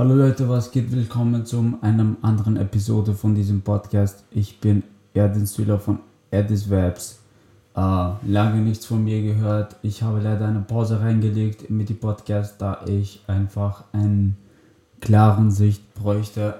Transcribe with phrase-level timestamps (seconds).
[0.00, 0.90] Hallo Leute, was geht?
[0.92, 4.24] Willkommen zu einem anderen Episode von diesem Podcast.
[4.30, 5.98] Ich bin Erdin Süler von
[6.30, 7.20] Erdis Webs.
[7.76, 7.80] Äh,
[8.26, 9.76] lange nichts von mir gehört.
[9.82, 14.38] Ich habe leider eine Pause reingelegt mit dem Podcast, da ich einfach einen
[15.02, 16.54] klaren Sicht bräuchte.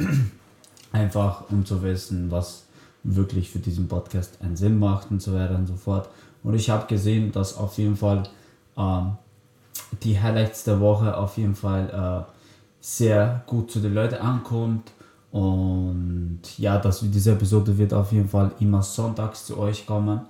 [0.00, 0.02] Äh,
[0.90, 2.64] einfach um zu wissen, was
[3.04, 6.08] wirklich für diesen Podcast einen Sinn macht und so weiter und so fort.
[6.42, 8.24] Und ich habe gesehen, dass auf jeden Fall
[8.76, 9.02] äh,
[10.02, 12.34] die Highlights der Woche auf jeden Fall äh,
[12.84, 14.92] sehr gut zu den Leuten ankommt.
[15.32, 20.20] Und ja, das, diese Episode wird auf jeden Fall immer sonntags zu euch kommen.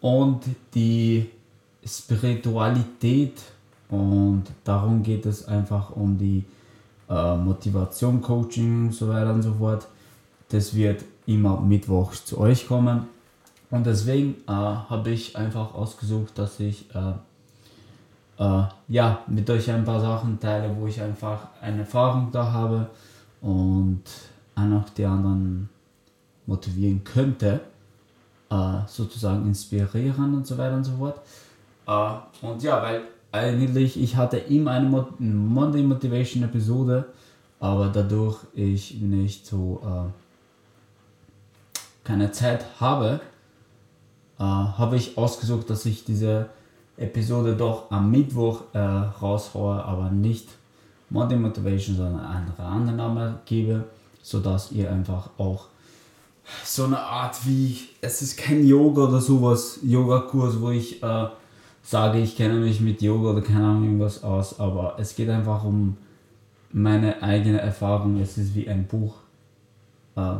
[0.00, 0.40] Und
[0.74, 1.28] die
[1.84, 3.42] Spiritualität
[3.90, 6.44] und darum geht es einfach um die
[7.10, 9.86] äh, Motivation, Coaching und so weiter und so fort.
[10.48, 13.06] Das wird immer mittwochs zu euch kommen.
[13.70, 17.12] Und deswegen äh, habe ich einfach ausgesucht, dass ich äh,
[18.38, 22.88] äh, ja, mit euch ein paar Sachen teile, wo ich einfach eine Erfahrung da habe
[23.40, 24.02] und
[24.56, 25.68] auch die anderen
[26.46, 27.60] motivieren könnte,
[28.50, 31.20] äh, sozusagen inspirieren und so weiter und so fort.
[31.86, 37.06] Äh, und ja, weil eigentlich ich hatte immer eine Mo Monday Motivation Episode,
[37.60, 40.10] aber dadurch ich nicht so äh,
[42.04, 43.20] keine Zeit habe,
[44.38, 46.48] äh, habe ich ausgesucht, dass ich diese
[46.96, 50.48] Episode doch am Mittwoch äh, raushaue, aber nicht
[51.10, 53.84] Monday Motivation, sondern andere Annahme gebe,
[54.22, 55.66] sodass ihr einfach auch
[56.64, 61.26] so eine Art wie, es ist kein Yoga oder sowas, Yoga-Kurs, wo ich äh,
[61.82, 65.64] sage, ich kenne mich mit Yoga oder keine Ahnung irgendwas aus, aber es geht einfach
[65.64, 65.96] um
[66.72, 68.20] meine eigene Erfahrung.
[68.20, 69.14] Es ist wie ein Buch,
[70.16, 70.34] äh,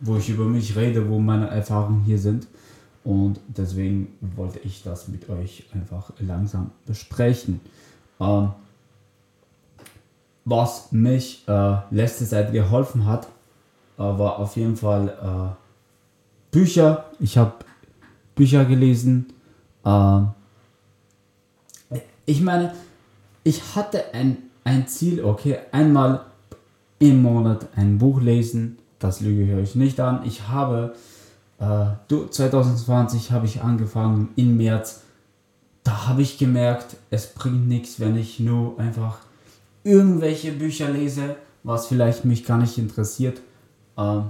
[0.00, 2.46] wo ich über mich rede, wo meine Erfahrungen hier sind.
[3.08, 7.58] Und deswegen wollte ich das mit euch einfach langsam besprechen.
[8.20, 8.50] Ähm,
[10.44, 13.26] was mich äh, letzte Zeit geholfen hat,
[13.96, 17.06] äh, war auf jeden Fall äh, Bücher.
[17.18, 17.54] Ich habe
[18.34, 19.32] Bücher gelesen.
[19.86, 20.28] Ähm,
[22.26, 22.74] ich meine,
[23.42, 26.26] ich hatte ein, ein Ziel, okay, einmal
[26.98, 28.76] im Monat ein Buch lesen.
[28.98, 30.26] Das lüge ich euch nicht an.
[30.26, 30.94] Ich habe
[31.58, 35.02] äh, 2020 habe ich angefangen im März.
[35.84, 39.18] Da habe ich gemerkt, es bringt nichts, wenn ich nur einfach
[39.82, 43.40] irgendwelche Bücher lese, was vielleicht mich gar nicht interessiert.
[43.96, 44.20] Äh,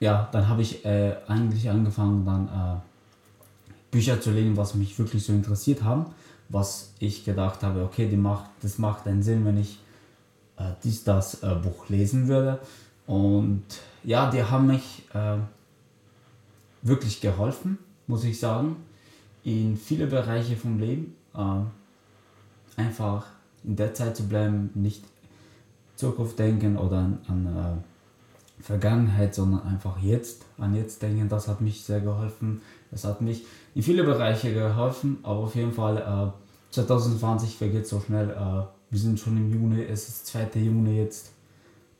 [0.00, 2.80] ja, dann habe ich äh, eigentlich angefangen, dann äh,
[3.90, 6.06] Bücher zu lesen, was mich wirklich so interessiert haben,
[6.48, 9.78] was ich gedacht habe, okay, die macht, das macht einen Sinn, wenn ich
[10.56, 12.58] äh, dies, das äh, Buch lesen würde.
[13.06, 13.64] Und
[14.02, 15.36] ja, die haben mich äh,
[16.84, 18.76] wirklich geholfen, muss ich sagen,
[19.42, 21.16] in viele Bereiche vom Leben.
[21.34, 23.26] Äh, einfach
[23.64, 25.02] in der Zeit zu bleiben, nicht
[25.96, 31.28] Zukunft denken oder an, an äh, Vergangenheit, sondern einfach jetzt, an jetzt denken.
[31.28, 32.60] Das hat mich sehr geholfen.
[32.92, 33.44] Es hat mich
[33.74, 38.30] in viele Bereiche geholfen, aber auf jeden Fall äh, 2020 vergeht so schnell.
[38.30, 40.50] Äh, wir sind schon im Juni, es ist 2.
[40.54, 41.32] Juni jetzt.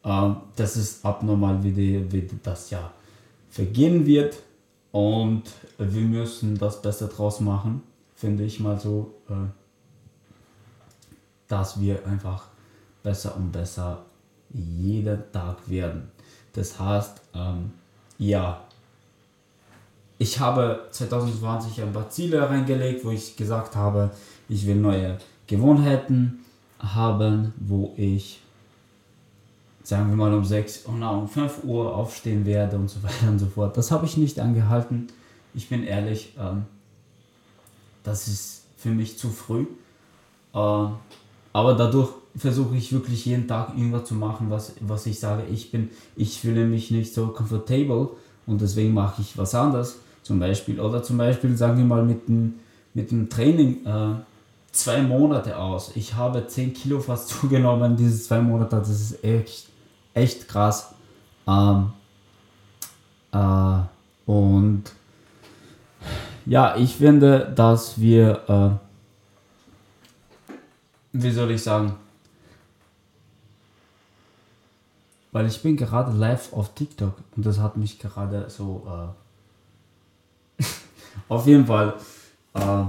[0.04, 2.92] Äh, das ist abnormal, wie, die, wie das Jahr
[3.50, 4.36] vergehen wird.
[4.94, 5.42] Und
[5.76, 7.82] wir müssen das Beste draus machen,
[8.14, 9.34] finde ich mal so, äh,
[11.48, 12.46] dass wir einfach
[13.02, 14.04] besser und besser
[14.50, 16.12] jeden Tag werden.
[16.52, 17.72] Das heißt, ähm,
[18.18, 18.62] ja,
[20.18, 24.12] ich habe 2020 ein paar Ziele reingelegt, wo ich gesagt habe,
[24.48, 25.18] ich will neue
[25.48, 26.44] Gewohnheiten
[26.78, 28.43] haben, wo ich
[29.84, 33.38] sagen wir mal um 6 oder um 5 Uhr aufstehen werde und so weiter und
[33.38, 33.76] so fort.
[33.76, 35.08] Das habe ich nicht angehalten.
[35.54, 36.64] Ich bin ehrlich, ähm,
[38.02, 39.66] das ist für mich zu früh.
[40.54, 45.44] Äh, aber dadurch versuche ich wirklich jeden Tag irgendwas zu machen, was, was ich sage,
[45.52, 48.08] ich bin, ich fühle mich nicht so comfortable
[48.46, 49.98] und deswegen mache ich was anderes.
[50.22, 52.54] Zum Beispiel, oder zum Beispiel, sagen wir mal, mit dem,
[52.94, 54.14] mit dem Training äh,
[54.72, 55.92] zwei Monate aus.
[55.94, 59.73] Ich habe 10 Kilo fast zugenommen, diese zwei Monate, das ist echt
[60.14, 60.94] echt krass.
[61.46, 61.92] Ähm,
[63.32, 63.80] äh,
[64.26, 64.84] und
[66.46, 68.70] ja, ich finde, dass wir, äh,
[71.12, 71.94] wie soll ich sagen,
[75.32, 78.86] weil ich bin gerade live auf TikTok und das hat mich gerade so,
[80.58, 80.64] äh,
[81.28, 81.94] auf jeden Fall,
[82.54, 82.84] äh,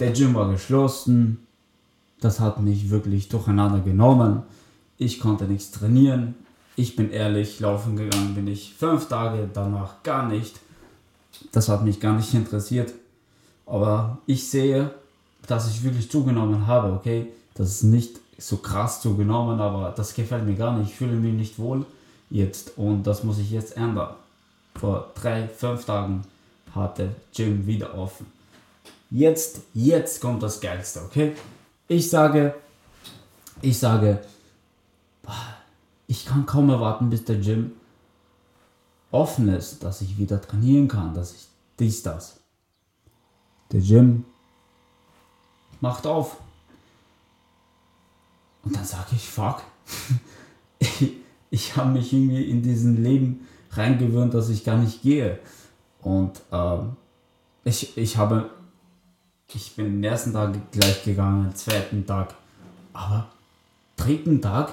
[0.00, 1.46] der Gym war geschlossen,
[2.20, 4.42] das hat mich wirklich durcheinander genommen
[4.98, 6.34] ich konnte nichts trainieren.
[6.76, 10.58] Ich bin ehrlich, laufen gegangen bin ich fünf Tage, danach gar nicht.
[11.52, 12.92] Das hat mich gar nicht interessiert.
[13.66, 14.90] Aber ich sehe,
[15.46, 17.32] dass ich wirklich zugenommen habe, okay?
[17.54, 20.90] Das ist nicht so krass zugenommen, aber das gefällt mir gar nicht.
[20.90, 21.84] Ich fühle mich nicht wohl
[22.30, 24.14] jetzt und das muss ich jetzt ändern.
[24.76, 26.22] Vor drei, fünf Tagen
[26.74, 28.26] hatte Gym wieder offen.
[29.10, 31.32] Jetzt, jetzt kommt das Geilste, okay?
[31.86, 32.54] Ich sage,
[33.60, 34.20] ich sage,
[36.06, 37.72] ich kann kaum erwarten, bis der Gym
[39.10, 41.46] offen ist, dass ich wieder trainieren kann, dass ich
[41.78, 42.40] dies, das.
[43.70, 44.24] Der Gym
[45.80, 46.36] macht auf.
[48.64, 49.62] Und dann sage ich, fuck,
[50.78, 51.12] ich,
[51.50, 55.38] ich habe mich irgendwie in diesen Leben reingewöhnt, dass ich gar nicht gehe.
[56.00, 56.96] Und ähm,
[57.64, 58.50] ich, ich habe,
[59.52, 62.34] ich bin den ersten Tag gleich gegangen, den zweiten Tag,
[62.92, 63.28] aber
[63.96, 64.72] dritten Tag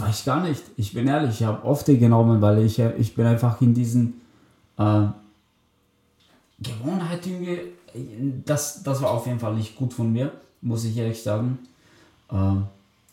[0.00, 0.62] war ich gar nicht.
[0.76, 4.20] Ich bin ehrlich, ich habe oft genommen, weil ich, ich bin einfach in diesen
[4.76, 5.06] äh,
[6.58, 7.60] Gewohnheit irgendwie,
[8.44, 11.58] das, das war auf jeden Fall nicht gut von mir, muss ich ehrlich sagen.
[12.30, 12.56] Äh,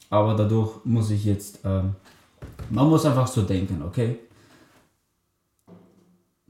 [0.09, 1.83] aber dadurch muss ich jetzt, äh,
[2.69, 4.19] man muss einfach so denken, okay?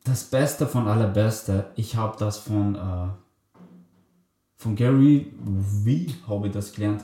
[0.04, 3.08] Das Beste von allerbeste, ich habe das von, äh,
[4.58, 5.34] von Gary
[5.84, 7.04] wie habe ich das gelernt?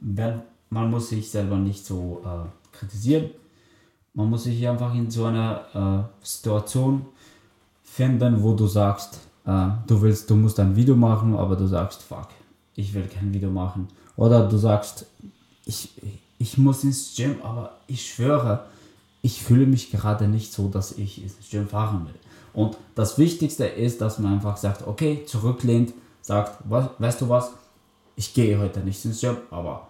[0.00, 0.40] Wenn,
[0.70, 3.30] man muss sich selber nicht so äh, kritisieren.
[4.14, 7.06] Man muss sich einfach in so einer äh, Situation
[7.82, 12.02] finden, wo du sagst, äh, du willst, du musst ein Video machen, aber du sagst,
[12.02, 12.28] fuck,
[12.76, 13.88] ich will kein Video machen.
[14.16, 15.06] Oder du sagst,
[15.66, 15.90] ich,
[16.38, 18.64] ich muss ins Gym, aber ich schwöre,
[19.22, 22.14] ich fühle mich gerade nicht so, dass ich ins Gym fahren will.
[22.52, 27.52] Und das Wichtigste ist, dass man einfach sagt, okay, zurücklehnt, sagt, was, weißt du was,
[28.16, 29.89] ich gehe heute nicht ins Gym, aber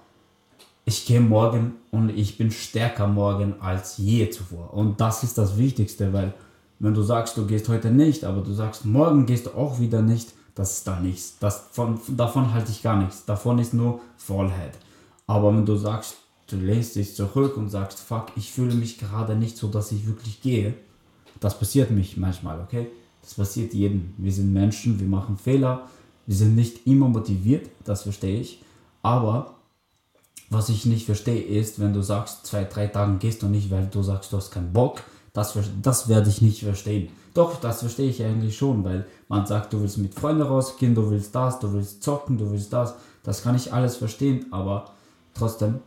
[0.90, 4.75] ich gehe morgen und ich bin stärker morgen als je zuvor.
[4.75, 6.34] Und das ist das Wichtigste, weil
[6.81, 10.02] wenn du sagst, du gehst heute nicht, aber du sagst, morgen gehst du auch wieder
[10.02, 11.38] nicht, das ist da nichts.
[11.38, 13.25] Das, von, davon halte ich gar nichts.
[13.25, 14.78] Davon ist nur Vollheit.
[15.28, 16.16] Aber wenn du sagst,
[16.48, 20.08] du lehnst dich zurück und sagst, fuck, ich fühle mich gerade nicht so, dass ich
[20.08, 20.75] wirklich gehe,
[21.38, 22.88] das passiert mich manchmal, okay?
[23.22, 24.12] Das passiert jedem.
[24.19, 25.88] Wir sind Menschen, wir machen Fehler,
[26.26, 28.64] wir sind nicht immer motiviert, das verstehe ich.
[29.02, 29.54] Aber
[30.50, 33.87] was ich nicht verstehe ist, wenn du sagst, zwei, drei Tage gehst du nicht, weil
[33.87, 35.02] du sagst, du hast keinen Bock,
[35.32, 37.08] das, das werde ich nicht verstehen.
[37.35, 41.08] Doch, das verstehe ich eigentlich schon, weil man sagt, du willst mit Freunden rausgehen, du
[41.08, 42.94] willst das, du willst zocken, du willst das.
[43.23, 44.91] Das kann ich alles verstehen, aber
[45.35, 45.79] trotzdem,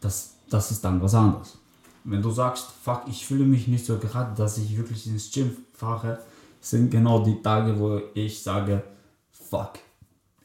[0.00, 1.56] das, das ist dann was anderes.
[2.04, 5.56] Wenn du sagst, fuck, ich fühle mich nicht so gerade, dass ich wirklich ins Gym
[5.72, 6.18] fahre,
[6.60, 8.82] sind genau die Tage, wo ich sage,
[9.30, 9.78] fuck,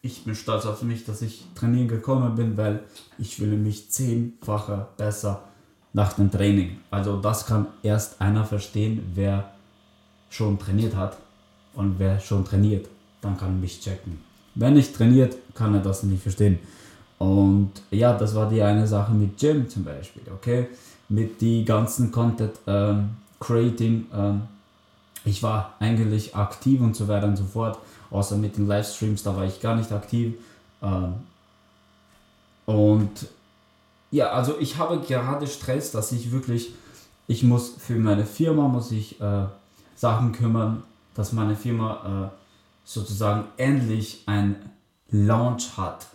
[0.07, 2.80] ich bin stolz auf mich, dass ich trainieren gekommen bin, weil
[3.19, 5.44] ich fühle mich zehnfacher besser
[5.94, 6.77] nach dem Training.
[6.89, 9.51] Also das kann erst einer verstehen, wer
[10.30, 11.18] schon trainiert hat
[11.74, 12.88] und wer schon trainiert,
[13.21, 14.19] dann kann mich checken.
[14.56, 16.57] Wer nicht trainiert, kann er das nicht verstehen.
[17.19, 20.68] Und ja, das war die eine Sache mit Gym zum Beispiel, okay?
[21.10, 24.06] Mit die ganzen Content ähm, Creating.
[24.13, 24.42] Ähm,
[25.27, 27.77] ich war eigentlich aktiv und so weiter und so fort,
[28.12, 30.35] außer mit den Livestreams, da war ich gar nicht aktiv.
[30.81, 31.15] Ähm,
[32.65, 33.27] und
[34.09, 36.71] ja, also ich habe gerade Stress, dass ich wirklich,
[37.27, 39.45] ich muss für meine Firma, muss ich äh,
[39.95, 40.83] Sachen kümmern,
[41.13, 42.38] dass meine Firma äh,
[42.85, 44.56] sozusagen endlich ein
[45.09, 46.07] Launch hat,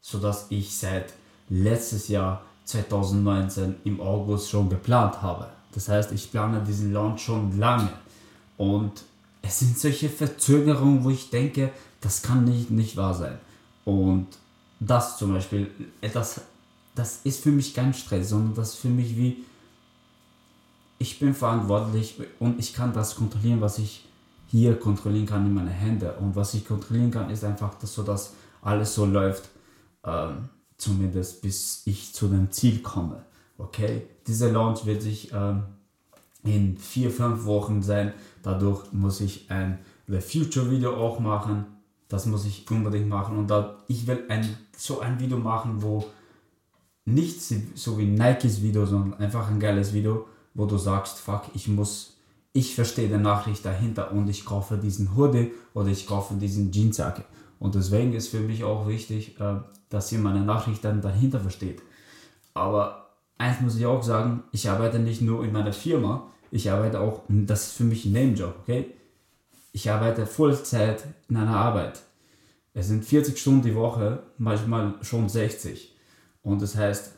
[0.00, 1.12] sodass ich seit
[1.48, 5.46] letztes Jahr 2019 im August schon geplant habe.
[5.72, 7.92] Das heißt, ich plane diesen Launch schon lange
[8.58, 9.04] und
[9.40, 11.70] es sind solche Verzögerungen, wo ich denke,
[12.02, 13.38] das kann nicht, nicht wahr sein.
[13.86, 14.26] Und
[14.78, 15.70] das zum Beispiel,
[16.02, 16.42] etwas
[16.98, 19.44] das ist für mich kein Stress, sondern das ist für mich wie,
[20.98, 24.04] ich bin verantwortlich und ich kann das kontrollieren, was ich
[24.48, 26.14] hier kontrollieren kann in meine Hände.
[26.14, 29.48] Und was ich kontrollieren kann, ist einfach, dass so dass alles so läuft,
[30.04, 33.22] ähm, zumindest bis ich zu dem Ziel komme.
[33.58, 35.62] Okay, dieser Launch wird sich ähm,
[36.48, 38.12] in vier, fünf Wochen sein.
[38.42, 41.66] Dadurch muss ich ein The Future Video auch machen.
[42.08, 43.36] Das muss ich unbedingt machen.
[43.36, 46.06] Und da, ich will ein, so ein Video machen, wo
[47.04, 51.68] nicht so wie Nikes Video, sondern einfach ein geiles Video, wo du sagst, fuck, ich
[51.68, 52.16] muss,
[52.52, 57.24] ich verstehe die Nachricht dahinter und ich kaufe diesen Hoodie oder ich kaufe diesen Jeansjacke.
[57.58, 59.56] Und deswegen ist für mich auch wichtig, äh,
[59.88, 61.82] dass ihr meine Nachricht dann dahinter versteht.
[62.54, 67.00] Aber eins muss ich auch sagen, ich arbeite nicht nur in meiner Firma, ich arbeite
[67.00, 68.94] auch, das ist für mich ein Namejob, okay?
[69.72, 72.00] Ich arbeite Vollzeit in einer Arbeit.
[72.74, 75.94] Es sind 40 Stunden die Woche, manchmal schon 60.
[76.42, 77.12] Und das heißt,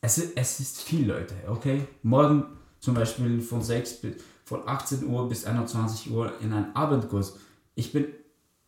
[0.00, 1.86] es, es ist viel, Leute, okay?
[2.02, 2.44] Morgen
[2.80, 7.36] zum Beispiel von 6 bis, von 18 Uhr bis 21 Uhr in einem Abendkurs.
[7.74, 8.06] Ich bin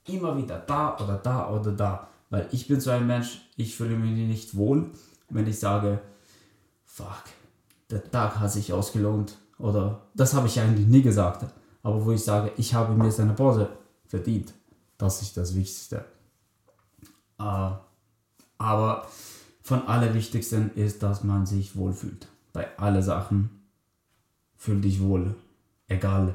[0.07, 2.09] immer wieder da oder da oder da.
[2.31, 4.91] Weil ich bin so ein Mensch, ich fühle mich nicht wohl,
[5.31, 6.01] wenn ich sage,
[6.85, 7.25] fuck,
[7.91, 9.37] der Tag hat sich ausgelohnt.
[9.59, 11.47] Oder das habe ich eigentlich nie gesagt.
[11.83, 13.69] Aber wo ich sage, ich habe mir seine Pause
[14.07, 14.53] verdient.
[14.99, 16.05] Das ist das Wichtigste.
[17.39, 17.71] Äh,
[18.59, 19.07] aber
[19.63, 22.29] von allerwichtigsten ist, dass man sich wohlfühlt.
[22.53, 23.51] Bei allen Sachen
[24.57, 25.35] fühl dich wohl.
[25.89, 26.35] Egal,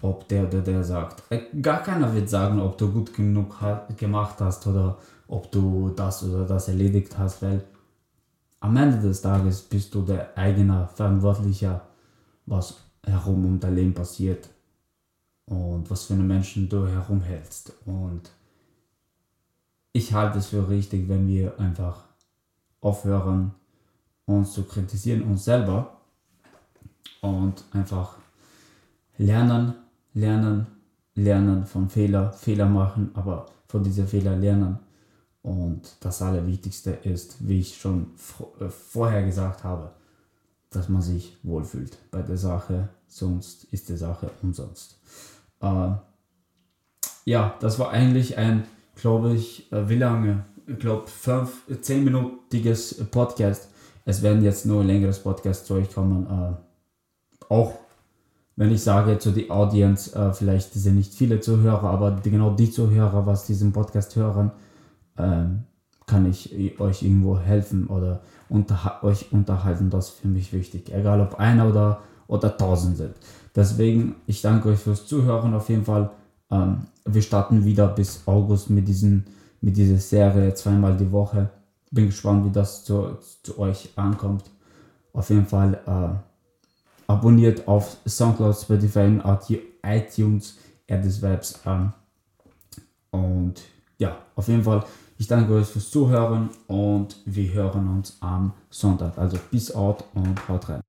[0.00, 1.22] ob der oder der sagt.
[1.30, 3.56] Äh, gar keiner wird sagen, ob du gut genug
[3.96, 4.98] gemacht hast oder
[5.28, 7.64] ob du das oder das erledigt hast, weil
[8.62, 11.82] am Ende des Tages bist du der eigene Verantwortlicher,
[12.46, 14.48] was herum um dein Leben passiert
[15.46, 17.72] und was für eine Menschen du herumhältst.
[17.86, 18.30] Und
[19.92, 22.04] ich halte es für richtig, wenn wir einfach
[22.80, 23.52] aufhören,
[24.26, 25.98] uns zu kritisieren, uns selber
[27.20, 28.16] und einfach
[29.18, 29.74] lernen,
[30.14, 30.68] lernen,
[31.16, 34.78] lernen von Fehler, Fehler machen, aber von diesen Fehler lernen.
[35.42, 38.12] Und das Allerwichtigste ist, wie ich schon
[38.60, 39.90] äh, vorher gesagt habe,
[40.70, 44.98] dass man sich wohlfühlt bei der Sache, sonst ist die Sache umsonst.
[45.60, 45.90] Äh,
[47.24, 50.44] ja, das war eigentlich ein, glaube ich, äh, wie lange?
[50.66, 53.68] Ich glaube, fünf, zehnminütiges Podcast.
[54.04, 56.26] Es werden jetzt nur längeres Podcast zu euch kommen.
[56.26, 57.74] Äh, auch
[58.56, 62.70] wenn ich sage zu die Audience, äh, vielleicht sind nicht viele Zuhörer, aber genau die
[62.70, 64.52] Zuhörer, was diesen Podcast hören,
[65.22, 65.64] ähm,
[66.06, 69.90] kann ich euch irgendwo helfen oder unter, euch unterhalten.
[69.90, 70.92] Das ist für mich wichtig.
[70.92, 73.14] Egal ob einer oder, oder tausend sind.
[73.54, 76.10] Deswegen, ich danke euch fürs Zuhören auf jeden Fall.
[76.50, 79.24] Ähm, wir starten wieder bis August mit, diesen,
[79.60, 81.50] mit dieser Serie zweimal die Woche.
[81.90, 84.44] Bin gespannt, wie das zu, zu euch ankommt.
[85.12, 89.20] Auf jeden Fall äh, abonniert auf Soundcloud, Spotify
[89.82, 90.56] iTunes,
[90.88, 91.60] des Webs.
[91.66, 91.92] Ähm,
[93.10, 93.54] und
[93.98, 94.84] ja, auf jeden Fall
[95.22, 99.16] ich danke euch fürs Zuhören und wir hören uns am Sonntag.
[99.16, 100.81] Also bis out und haut rein.